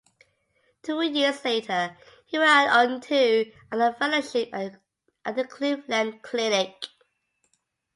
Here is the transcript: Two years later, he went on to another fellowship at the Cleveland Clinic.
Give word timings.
Two 0.81 1.03
years 1.03 1.45
later, 1.45 1.95
he 2.25 2.39
went 2.39 2.71
on 2.71 3.01
to 3.01 3.53
another 3.71 3.95
fellowship 3.95 4.49
at 4.51 4.79
the 5.35 5.43
Cleveland 5.45 6.23
Clinic. 6.23 6.87